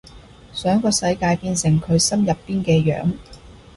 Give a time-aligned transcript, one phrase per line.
[0.51, 3.13] 想個世界變成佢心入邊嘅樣